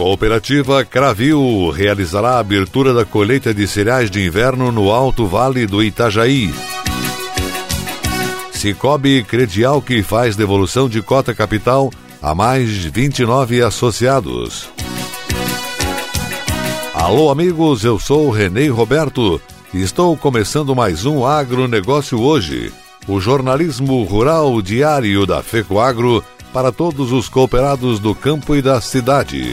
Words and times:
Cooperativa 0.00 0.82
Cravil 0.82 1.68
realizará 1.68 2.30
a 2.30 2.38
abertura 2.38 2.94
da 2.94 3.04
colheita 3.04 3.52
de 3.52 3.68
cereais 3.68 4.10
de 4.10 4.24
inverno 4.24 4.72
no 4.72 4.90
Alto 4.90 5.26
Vale 5.26 5.66
do 5.66 5.82
Itajaí. 5.82 6.50
Cicobi 8.50 9.22
Credial 9.22 9.82
que 9.82 10.02
faz 10.02 10.36
devolução 10.36 10.88
de 10.88 11.02
cota 11.02 11.34
capital 11.34 11.90
a 12.22 12.34
mais 12.34 12.70
29 12.70 13.60
associados. 13.60 14.70
Alô 16.94 17.30
amigos, 17.30 17.84
eu 17.84 17.98
sou 17.98 18.30
Renê 18.30 18.68
Roberto 18.68 19.38
e 19.74 19.82
estou 19.82 20.16
começando 20.16 20.74
mais 20.74 21.04
um 21.04 21.26
agronegócio 21.26 22.18
hoje, 22.18 22.72
o 23.06 23.20
jornalismo 23.20 24.02
rural 24.04 24.62
diário 24.62 25.26
da 25.26 25.42
FECOAGro 25.42 26.24
para 26.54 26.72
todos 26.72 27.12
os 27.12 27.28
cooperados 27.28 28.00
do 28.00 28.14
campo 28.14 28.56
e 28.56 28.62
da 28.62 28.80
cidade. 28.80 29.52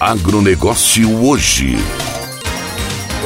Agronegócio 0.00 1.24
hoje. 1.24 1.76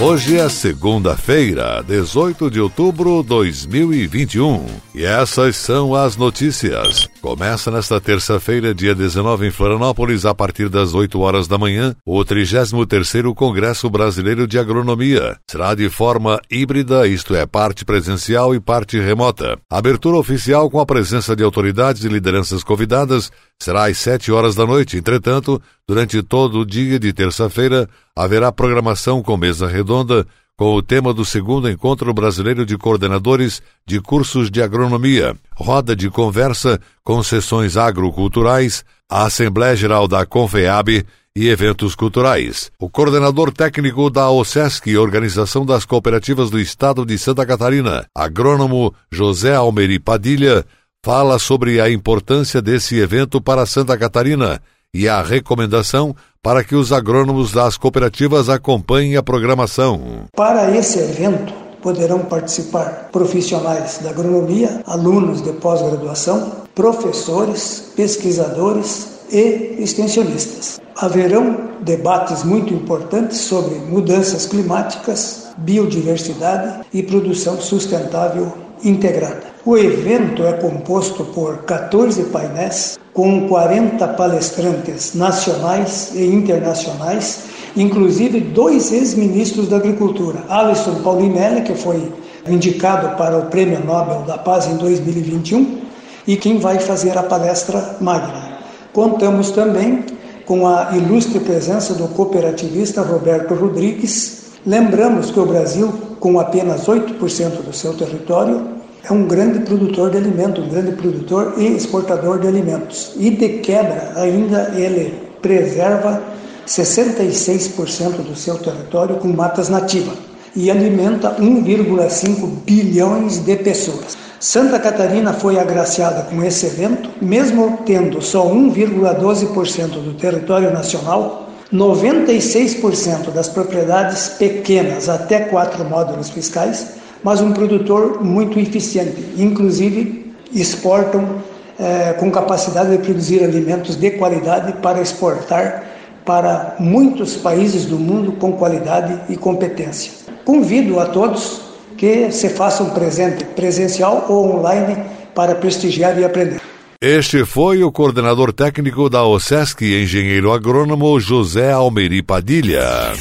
Hoje 0.00 0.38
é 0.38 0.48
segunda-feira, 0.48 1.82
18 1.86 2.50
de 2.50 2.60
outubro 2.60 3.22
de 3.22 3.28
2021. 3.28 4.66
E 4.94 5.04
essas 5.04 5.56
são 5.56 5.94
as 5.94 6.16
notícias. 6.16 7.09
Começa 7.20 7.70
nesta 7.70 8.00
terça-feira, 8.00 8.74
dia 8.74 8.94
19, 8.94 9.46
em 9.46 9.50
Florianópolis, 9.50 10.24
a 10.24 10.34
partir 10.34 10.70
das 10.70 10.94
8 10.94 11.20
horas 11.20 11.46
da 11.46 11.58
manhã, 11.58 11.94
o 12.04 12.18
33º 12.24 13.34
Congresso 13.34 13.90
Brasileiro 13.90 14.46
de 14.46 14.58
Agronomia. 14.58 15.36
Será 15.46 15.74
de 15.74 15.90
forma 15.90 16.40
híbrida, 16.50 17.06
isto 17.06 17.34
é, 17.34 17.44
parte 17.44 17.84
presencial 17.84 18.54
e 18.54 18.60
parte 18.60 18.98
remota. 18.98 19.58
Abertura 19.68 20.16
oficial 20.16 20.70
com 20.70 20.80
a 20.80 20.86
presença 20.86 21.36
de 21.36 21.44
autoridades 21.44 22.04
e 22.04 22.08
lideranças 22.08 22.64
convidadas 22.64 23.30
será 23.58 23.90
às 23.90 23.98
7 23.98 24.32
horas 24.32 24.54
da 24.54 24.64
noite. 24.64 24.96
Entretanto, 24.96 25.60
durante 25.86 26.22
todo 26.22 26.60
o 26.60 26.66
dia 26.66 26.98
de 26.98 27.12
terça-feira, 27.12 27.86
haverá 28.16 28.50
programação 28.50 29.22
com 29.22 29.36
mesa 29.36 29.68
redonda 29.68 30.26
com 30.60 30.74
o 30.74 30.82
tema 30.82 31.14
do 31.14 31.24
segundo 31.24 31.70
Encontro 31.70 32.12
Brasileiro 32.12 32.66
de 32.66 32.76
Coordenadores 32.76 33.62
de 33.86 33.98
Cursos 33.98 34.50
de 34.50 34.62
Agronomia, 34.62 35.34
roda 35.56 35.96
de 35.96 36.10
conversa 36.10 36.78
com 37.02 37.22
sessões 37.22 37.78
agroculturais, 37.78 38.84
a 39.10 39.24
Assembleia 39.24 39.74
Geral 39.74 40.06
da 40.06 40.26
Confeab 40.26 41.02
e 41.34 41.48
eventos 41.48 41.94
culturais. 41.94 42.70
O 42.78 42.90
coordenador 42.90 43.50
técnico 43.50 44.10
da 44.10 44.30
OSESC, 44.30 44.98
Organização 44.98 45.64
das 45.64 45.86
Cooperativas 45.86 46.50
do 46.50 46.60
Estado 46.60 47.06
de 47.06 47.16
Santa 47.16 47.46
Catarina, 47.46 48.04
agrônomo 48.14 48.92
José 49.10 49.54
Almeri 49.54 49.98
Padilha, 49.98 50.66
fala 51.02 51.38
sobre 51.38 51.80
a 51.80 51.90
importância 51.90 52.60
desse 52.60 52.98
evento 52.98 53.40
para 53.40 53.64
Santa 53.64 53.96
Catarina 53.96 54.60
e 54.92 55.08
a 55.08 55.22
recomendação 55.22 56.14
para 56.42 56.64
que 56.64 56.74
os 56.74 56.90
agrônomos 56.90 57.52
das 57.52 57.76
cooperativas 57.76 58.48
acompanhem 58.48 59.16
a 59.16 59.22
programação. 59.22 60.24
Para 60.34 60.74
esse 60.74 60.98
evento, 60.98 61.52
poderão 61.82 62.20
participar 62.20 63.08
profissionais 63.12 63.98
da 63.98 64.10
agronomia, 64.10 64.82
alunos 64.86 65.42
de 65.42 65.52
pós-graduação, 65.52 66.52
professores, 66.74 67.92
pesquisadores 67.94 69.20
e 69.30 69.76
extensionistas. 69.78 70.80
Haverão 70.96 71.70
debates 71.82 72.42
muito 72.42 72.72
importantes 72.72 73.38
sobre 73.38 73.74
mudanças 73.76 74.46
climáticas, 74.46 75.48
biodiversidade 75.58 76.86
e 76.92 77.02
produção 77.02 77.60
sustentável 77.60 78.52
integrada. 78.82 79.42
O 79.64 79.76
evento 79.76 80.42
é 80.42 80.54
composto 80.54 81.24
por 81.26 81.58
14 81.64 82.24
painéis 82.24 82.98
com 83.20 83.46
40 83.48 84.08
palestrantes 84.14 85.14
nacionais 85.14 86.12
e 86.14 86.24
internacionais, 86.24 87.40
inclusive 87.76 88.40
dois 88.40 88.90
ex-ministros 88.92 89.68
da 89.68 89.76
Agricultura, 89.76 90.38
Alisson 90.48 91.02
Paulinelli, 91.02 91.60
que 91.60 91.74
foi 91.74 92.10
indicado 92.48 93.18
para 93.18 93.36
o 93.36 93.42
Prêmio 93.50 93.84
Nobel 93.84 94.22
da 94.22 94.38
Paz 94.38 94.68
em 94.68 94.76
2021, 94.78 95.80
e 96.26 96.34
quem 96.34 96.58
vai 96.58 96.78
fazer 96.78 97.18
a 97.18 97.22
palestra 97.22 97.98
magna. 98.00 98.58
Contamos 98.94 99.50
também 99.50 100.02
com 100.46 100.66
a 100.66 100.96
ilustre 100.96 101.40
presença 101.40 101.92
do 101.92 102.08
cooperativista 102.08 103.02
Roberto 103.02 103.52
Rodrigues. 103.52 104.44
Lembramos 104.66 105.30
que 105.30 105.38
o 105.38 105.44
Brasil, 105.44 105.92
com 106.18 106.40
apenas 106.40 106.86
8% 106.86 107.64
do 107.66 107.72
seu 107.74 107.92
território, 107.92 108.79
é 109.02 109.12
um 109.12 109.26
grande 109.26 109.60
produtor 109.60 110.10
de 110.10 110.18
alimentos, 110.18 110.64
um 110.64 110.68
grande 110.68 110.92
produtor 110.92 111.54
e 111.56 111.66
exportador 111.76 112.38
de 112.38 112.46
alimentos. 112.46 113.12
E 113.16 113.30
de 113.30 113.60
quebra, 113.60 114.12
ainda 114.16 114.72
ele 114.76 115.14
preserva 115.40 116.22
66% 116.66 118.22
do 118.22 118.36
seu 118.36 118.58
território 118.58 119.16
com 119.16 119.28
matas 119.28 119.68
nativas 119.68 120.16
e 120.54 120.70
alimenta 120.70 121.36
1,5 121.36 122.46
bilhões 122.64 123.38
de 123.38 123.56
pessoas. 123.56 124.18
Santa 124.38 124.78
Catarina 124.78 125.32
foi 125.32 125.58
agraciada 125.58 126.22
com 126.22 126.42
esse 126.42 126.66
evento, 126.66 127.10
mesmo 127.20 127.78
tendo 127.84 128.22
só 128.22 128.46
1,12% 128.46 129.88
do 130.02 130.14
território 130.14 130.72
nacional, 130.72 131.48
96% 131.72 133.30
das 133.32 133.48
propriedades 133.48 134.28
pequenas 134.30 135.08
até 135.08 135.40
quatro 135.40 135.84
módulos 135.84 136.30
fiscais 136.30 136.99
mas 137.22 137.40
um 137.40 137.52
produtor 137.52 138.22
muito 138.22 138.58
eficiente. 138.58 139.34
Inclusive, 139.36 140.32
exportam 140.52 141.42
é, 141.78 142.12
com 142.14 142.30
capacidade 142.30 142.90
de 142.90 142.98
produzir 142.98 143.42
alimentos 143.42 143.96
de 143.96 144.10
qualidade 144.12 144.74
para 144.80 145.00
exportar 145.00 145.84
para 146.24 146.76
muitos 146.78 147.36
países 147.36 147.86
do 147.86 147.98
mundo 147.98 148.32
com 148.32 148.52
qualidade 148.52 149.18
e 149.32 149.36
competência. 149.36 150.12
Convido 150.44 151.00
a 151.00 151.06
todos 151.06 151.62
que 151.96 152.30
se 152.30 152.48
façam 152.50 152.90
presente, 152.90 153.44
presencial 153.44 154.26
ou 154.28 154.58
online, 154.58 154.96
para 155.34 155.54
prestigiar 155.54 156.18
e 156.18 156.24
aprender. 156.24 156.60
Este 157.00 157.44
foi 157.44 157.82
o 157.82 157.90
coordenador 157.90 158.52
técnico 158.52 159.08
da 159.08 159.24
OSESC, 159.24 159.82
engenheiro 160.02 160.52
agrônomo 160.52 161.18
José 161.18 161.72
Almeri 161.72 162.22
Padilha. 162.22 163.12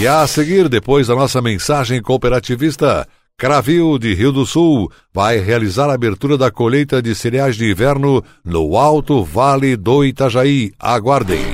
E 0.00 0.04
a 0.04 0.26
seguir, 0.26 0.68
depois 0.68 1.06
da 1.06 1.14
nossa 1.14 1.40
mensagem 1.40 2.02
cooperativista, 2.02 3.06
Cravil 3.38 3.98
de 3.98 4.14
Rio 4.14 4.30
do 4.30 4.46
Sul 4.46 4.90
vai 5.12 5.38
realizar 5.38 5.90
a 5.90 5.94
abertura 5.94 6.38
da 6.38 6.50
colheita 6.50 7.02
de 7.02 7.14
cereais 7.14 7.56
de 7.56 7.70
inverno 7.70 8.22
no 8.44 8.76
Alto 8.76 9.24
Vale 9.24 9.76
do 9.76 10.04
Itajaí. 10.04 10.72
Aguardem. 10.78 11.44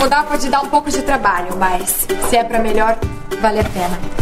Mudar 0.00 0.24
pode 0.26 0.48
dar 0.48 0.62
um 0.62 0.68
pouco 0.68 0.90
de 0.90 1.00
trabalho, 1.02 1.56
mas 1.56 2.08
se 2.28 2.36
é 2.36 2.42
para 2.42 2.58
melhor, 2.60 2.98
vale 3.40 3.60
a 3.60 3.64
pena. 3.64 4.21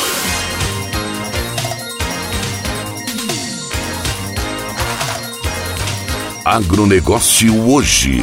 Agronegócio 6.43 7.69
hoje. 7.69 8.19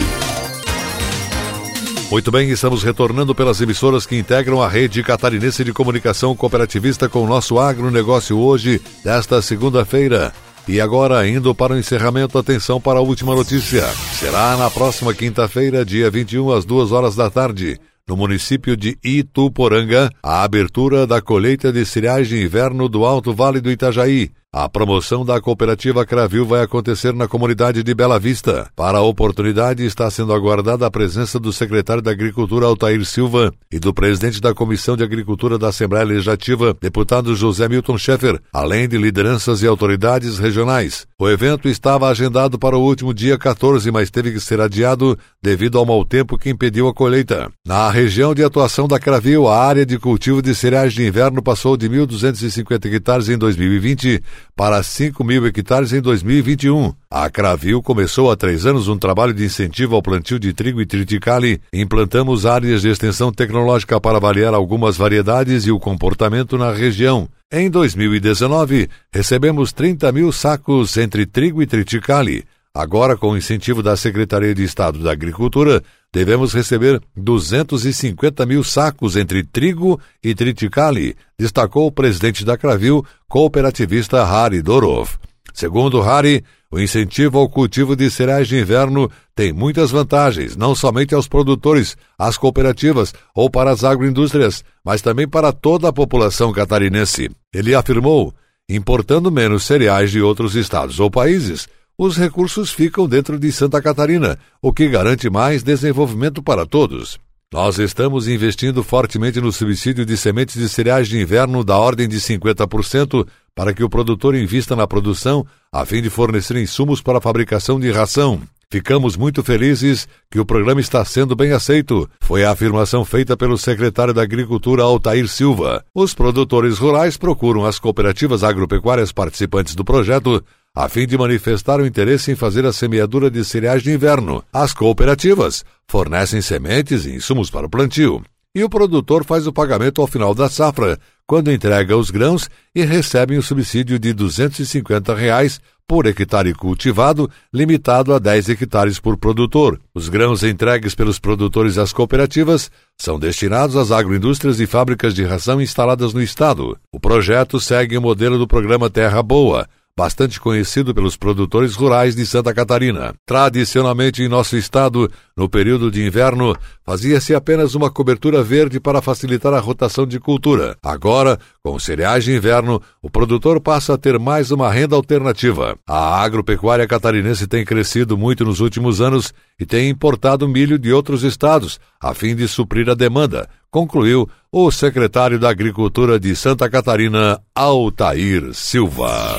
Muito 2.10 2.32
bem, 2.32 2.50
estamos 2.50 2.82
retornando 2.82 3.32
pelas 3.32 3.60
emissoras 3.60 4.06
que 4.06 4.18
integram 4.18 4.60
a 4.60 4.68
rede 4.68 5.04
catarinense 5.04 5.62
de 5.62 5.72
comunicação 5.72 6.34
cooperativista 6.34 7.08
com 7.08 7.22
o 7.22 7.28
nosso 7.28 7.60
agronegócio 7.60 8.36
hoje, 8.36 8.82
desta 9.04 9.40
segunda-feira. 9.40 10.32
E 10.66 10.80
agora, 10.80 11.28
indo 11.28 11.54
para 11.54 11.74
o 11.74 11.78
encerramento, 11.78 12.36
atenção 12.36 12.80
para 12.80 12.98
a 12.98 13.02
última 13.02 13.36
notícia. 13.36 13.86
Será 14.18 14.56
na 14.56 14.68
próxima 14.68 15.14
quinta-feira, 15.14 15.84
dia 15.84 16.10
21, 16.10 16.50
às 16.50 16.64
duas 16.64 16.90
horas 16.90 17.14
da 17.14 17.30
tarde, 17.30 17.78
no 18.08 18.16
município 18.16 18.76
de 18.76 18.98
Ituporanga, 19.04 20.10
a 20.20 20.42
abertura 20.42 21.06
da 21.06 21.22
colheita 21.22 21.72
de 21.72 21.86
cereais 21.86 22.26
de 22.26 22.42
inverno 22.42 22.88
do 22.88 23.04
Alto 23.04 23.32
Vale 23.32 23.60
do 23.60 23.70
Itajaí. 23.70 24.32
A 24.50 24.66
promoção 24.66 25.26
da 25.26 25.38
cooperativa 25.42 26.06
Cravil 26.06 26.46
vai 26.46 26.62
acontecer 26.62 27.12
na 27.12 27.28
comunidade 27.28 27.82
de 27.82 27.94
Bela 27.94 28.18
Vista. 28.18 28.66
Para 28.74 28.96
a 28.96 29.02
oportunidade 29.02 29.84
está 29.84 30.10
sendo 30.10 30.32
aguardada 30.32 30.86
a 30.86 30.90
presença 30.90 31.38
do 31.38 31.52
secretário 31.52 32.00
da 32.00 32.12
Agricultura 32.12 32.64
Altair 32.64 33.04
Silva 33.04 33.52
e 33.70 33.78
do 33.78 33.92
presidente 33.92 34.40
da 34.40 34.54
Comissão 34.54 34.96
de 34.96 35.04
Agricultura 35.04 35.58
da 35.58 35.68
Assembleia 35.68 36.06
Legislativa, 36.06 36.74
deputado 36.80 37.36
José 37.36 37.68
Milton 37.68 37.98
Schaeffer, 37.98 38.40
além 38.50 38.88
de 38.88 38.96
lideranças 38.96 39.60
e 39.60 39.66
autoridades 39.66 40.38
regionais. 40.38 41.06
O 41.20 41.28
evento 41.28 41.68
estava 41.68 42.08
agendado 42.08 42.58
para 42.58 42.74
o 42.74 42.82
último 42.82 43.12
dia 43.12 43.36
14, 43.36 43.90
mas 43.90 44.08
teve 44.08 44.32
que 44.32 44.40
ser 44.40 44.62
adiado 44.62 45.18
devido 45.42 45.76
ao 45.76 45.84
mau 45.84 46.06
tempo 46.06 46.38
que 46.38 46.48
impediu 46.48 46.88
a 46.88 46.94
colheita. 46.94 47.50
Na 47.66 47.90
região 47.90 48.34
de 48.34 48.42
atuação 48.42 48.88
da 48.88 48.98
Cravil, 48.98 49.46
a 49.46 49.62
área 49.62 49.84
de 49.84 49.98
cultivo 49.98 50.40
de 50.40 50.54
cereais 50.54 50.94
de 50.94 51.06
inverno 51.06 51.42
passou 51.42 51.76
de 51.76 51.86
1.250 51.86 52.90
hectares 52.94 53.28
em 53.28 53.36
2020 53.36 54.22
para 54.56 54.82
5 54.82 55.22
mil 55.24 55.46
hectares 55.46 55.92
em 55.92 56.00
2021. 56.00 56.92
A 57.10 57.30
Cravil 57.30 57.82
começou 57.82 58.30
há 58.30 58.36
três 58.36 58.66
anos 58.66 58.88
um 58.88 58.98
trabalho 58.98 59.32
de 59.32 59.44
incentivo 59.44 59.94
ao 59.94 60.02
plantio 60.02 60.38
de 60.38 60.52
trigo 60.52 60.80
e 60.80 60.86
triticale. 60.86 61.60
Implantamos 61.72 62.44
áreas 62.46 62.82
de 62.82 62.88
extensão 62.88 63.32
tecnológica 63.32 64.00
para 64.00 64.18
avaliar 64.18 64.54
algumas 64.54 64.96
variedades 64.96 65.66
e 65.66 65.70
o 65.70 65.78
comportamento 65.78 66.58
na 66.58 66.72
região. 66.72 67.28
Em 67.50 67.70
2019, 67.70 68.88
recebemos 69.12 69.72
30 69.72 70.12
mil 70.12 70.30
sacos 70.32 70.96
entre 70.98 71.24
trigo 71.24 71.62
e 71.62 71.66
triticale. 71.66 72.44
Agora, 72.78 73.16
com 73.16 73.30
o 73.30 73.36
incentivo 73.36 73.82
da 73.82 73.96
Secretaria 73.96 74.54
de 74.54 74.62
Estado 74.62 75.00
da 75.00 75.10
Agricultura, 75.10 75.82
devemos 76.12 76.54
receber 76.54 77.02
250 77.16 78.46
mil 78.46 78.62
sacos 78.62 79.16
entre 79.16 79.42
trigo 79.42 80.00
e 80.22 80.32
triticale, 80.32 81.16
destacou 81.36 81.88
o 81.88 81.90
presidente 81.90 82.44
da 82.44 82.56
Cravil, 82.56 83.04
cooperativista 83.28 84.22
Hari 84.22 84.62
Dorov. 84.62 85.10
Segundo 85.52 86.00
Hari, 86.00 86.44
o 86.70 86.78
incentivo 86.78 87.40
ao 87.40 87.48
cultivo 87.48 87.96
de 87.96 88.08
cereais 88.08 88.46
de 88.46 88.60
inverno 88.60 89.10
tem 89.34 89.52
muitas 89.52 89.90
vantagens, 89.90 90.56
não 90.56 90.72
somente 90.72 91.16
aos 91.16 91.26
produtores, 91.26 91.96
às 92.16 92.38
cooperativas 92.38 93.12
ou 93.34 93.50
para 93.50 93.72
as 93.72 93.82
agroindústrias, 93.82 94.62
mas 94.84 95.02
também 95.02 95.26
para 95.26 95.52
toda 95.52 95.88
a 95.88 95.92
população 95.92 96.52
catarinense. 96.52 97.28
Ele 97.52 97.74
afirmou, 97.74 98.32
importando 98.68 99.32
menos 99.32 99.64
cereais 99.64 100.12
de 100.12 100.22
outros 100.22 100.54
estados 100.54 101.00
ou 101.00 101.10
países, 101.10 101.66
os 101.98 102.16
recursos 102.16 102.70
ficam 102.70 103.08
dentro 103.08 103.40
de 103.40 103.50
Santa 103.50 103.82
Catarina, 103.82 104.38
o 104.62 104.72
que 104.72 104.88
garante 104.88 105.28
mais 105.28 105.64
desenvolvimento 105.64 106.40
para 106.40 106.64
todos. 106.64 107.18
Nós 107.52 107.78
estamos 107.78 108.28
investindo 108.28 108.84
fortemente 108.84 109.40
no 109.40 109.50
subsídio 109.50 110.06
de 110.06 110.16
sementes 110.16 110.54
de 110.54 110.68
cereais 110.68 111.08
de 111.08 111.20
inverno 111.20 111.64
da 111.64 111.76
ordem 111.76 112.06
de 112.06 112.20
50% 112.20 113.26
para 113.52 113.74
que 113.74 113.82
o 113.82 113.90
produtor 113.90 114.36
invista 114.36 114.76
na 114.76 114.86
produção 114.86 115.44
a 115.72 115.84
fim 115.84 116.00
de 116.00 116.08
fornecer 116.08 116.56
insumos 116.56 117.02
para 117.02 117.18
a 117.18 117.20
fabricação 117.20 117.80
de 117.80 117.90
ração. 117.90 118.40
Ficamos 118.70 119.16
muito 119.16 119.42
felizes 119.42 120.06
que 120.30 120.38
o 120.38 120.44
programa 120.44 120.78
está 120.78 121.02
sendo 121.02 121.34
bem 121.34 121.52
aceito, 121.52 122.08
foi 122.20 122.44
a 122.44 122.50
afirmação 122.50 123.02
feita 123.02 123.34
pelo 123.34 123.56
secretário 123.56 124.12
da 124.12 124.22
Agricultura 124.22 124.82
Altair 124.82 125.26
Silva. 125.26 125.82
Os 125.94 126.12
produtores 126.12 126.76
rurais 126.78 127.16
procuram 127.16 127.64
as 127.64 127.78
cooperativas 127.78 128.44
agropecuárias 128.44 129.10
participantes 129.10 129.74
do 129.74 129.86
projeto 129.86 130.44
a 130.74 130.88
fim 130.88 131.06
de 131.06 131.18
manifestar 131.18 131.80
o 131.80 131.86
interesse 131.86 132.30
em 132.30 132.36
fazer 132.36 132.64
a 132.64 132.72
semeadura 132.72 133.30
de 133.30 133.44
cereais 133.44 133.82
de 133.82 133.92
inverno. 133.92 134.44
As 134.52 134.72
cooperativas 134.72 135.64
fornecem 135.86 136.40
sementes 136.40 137.04
e 137.04 137.16
insumos 137.16 137.50
para 137.50 137.66
o 137.66 137.70
plantio. 137.70 138.22
E 138.54 138.64
o 138.64 138.68
produtor 138.68 139.24
faz 139.24 139.46
o 139.46 139.52
pagamento 139.52 140.00
ao 140.00 140.06
final 140.06 140.34
da 140.34 140.48
safra, 140.48 140.98
quando 141.26 141.52
entrega 141.52 141.96
os 141.96 142.10
grãos 142.10 142.48
e 142.74 142.84
recebe 142.84 143.36
o 143.36 143.42
subsídio 143.42 143.98
de 143.98 144.12
250 144.12 145.14
reais 145.14 145.60
por 145.86 146.06
hectare 146.06 146.52
cultivado, 146.52 147.30
limitado 147.52 148.12
a 148.12 148.18
10 148.18 148.50
hectares 148.50 149.00
por 149.00 149.16
produtor. 149.16 149.80
Os 149.94 150.08
grãos 150.10 150.42
entregues 150.42 150.94
pelos 150.94 151.18
produtores 151.18 151.78
às 151.78 151.94
cooperativas 151.94 152.70
são 152.98 153.18
destinados 153.18 153.74
às 153.74 153.90
agroindústrias 153.90 154.60
e 154.60 154.66
fábricas 154.66 155.14
de 155.14 155.24
ração 155.24 155.62
instaladas 155.62 156.12
no 156.12 156.22
estado. 156.22 156.76
O 156.92 157.00
projeto 157.00 157.58
segue 157.58 157.96
o 157.96 158.02
modelo 158.02 158.38
do 158.38 158.46
programa 158.46 158.90
Terra 158.90 159.22
Boa, 159.22 159.66
bastante 159.98 160.38
conhecido 160.38 160.94
pelos 160.94 161.16
produtores 161.16 161.74
rurais 161.74 162.14
de 162.14 162.24
Santa 162.24 162.54
Catarina. 162.54 163.12
Tradicionalmente 163.26 164.22
em 164.22 164.28
nosso 164.28 164.56
estado, 164.56 165.10
no 165.36 165.48
período 165.48 165.90
de 165.90 166.06
inverno, 166.06 166.54
fazia-se 166.86 167.34
apenas 167.34 167.74
uma 167.74 167.90
cobertura 167.90 168.40
verde 168.40 168.78
para 168.78 169.02
facilitar 169.02 169.52
a 169.52 169.58
rotação 169.58 170.06
de 170.06 170.20
cultura. 170.20 170.76
Agora, 170.84 171.36
com 171.64 171.76
cereais 171.80 172.22
de 172.22 172.32
inverno, 172.32 172.80
o 173.02 173.10
produtor 173.10 173.60
passa 173.60 173.94
a 173.94 173.98
ter 173.98 174.20
mais 174.20 174.52
uma 174.52 174.70
renda 174.70 174.94
alternativa. 174.94 175.76
A 175.84 176.22
agropecuária 176.22 176.86
catarinense 176.86 177.48
tem 177.48 177.64
crescido 177.64 178.16
muito 178.16 178.44
nos 178.44 178.60
últimos 178.60 179.00
anos 179.00 179.34
e 179.58 179.66
tem 179.66 179.88
importado 179.88 180.46
milho 180.46 180.78
de 180.78 180.92
outros 180.92 181.24
estados, 181.24 181.80
a 182.00 182.14
fim 182.14 182.36
de 182.36 182.46
suprir 182.46 182.88
a 182.88 182.94
demanda, 182.94 183.48
concluiu 183.70 184.28
o 184.50 184.70
secretário 184.70 185.38
da 185.38 185.50
Agricultura 185.50 186.18
de 186.18 186.34
Santa 186.34 186.68
Catarina, 186.68 187.40
Altair 187.54 188.52
Silva. 188.54 189.38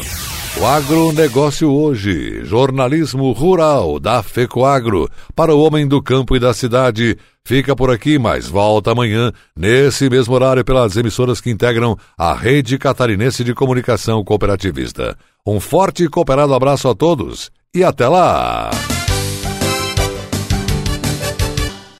O 0.59 0.65
agronegócio 0.65 1.71
hoje, 1.71 2.43
jornalismo 2.43 3.31
rural 3.31 4.00
da 4.00 4.21
FECOAGro, 4.21 5.09
para 5.36 5.55
o 5.55 5.62
homem 5.62 5.88
do 5.88 6.01
campo 6.01 6.36
e 6.36 6.39
da 6.39 6.53
cidade. 6.53 7.17
Fica 7.45 7.75
por 7.75 7.89
aqui, 7.89 8.19
mas 8.19 8.48
volta 8.48 8.91
amanhã, 8.91 9.31
nesse 9.55 10.09
mesmo 10.09 10.33
horário, 10.33 10.65
pelas 10.65 10.98
emissoras 10.98 11.39
que 11.39 11.50
integram 11.50 11.98
a 12.17 12.33
Rede 12.33 12.77
Catarinense 12.77 13.43
de 13.43 13.53
Comunicação 13.53 14.24
Cooperativista. 14.24 15.17
Um 15.48 15.59
forte 15.59 16.03
e 16.03 16.09
cooperado 16.09 16.53
abraço 16.53 16.89
a 16.89 16.95
todos 16.95 17.50
e 17.74 17.83
até 17.83 18.07
lá! 18.07 18.69